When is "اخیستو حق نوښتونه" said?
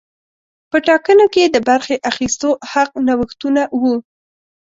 2.11-3.61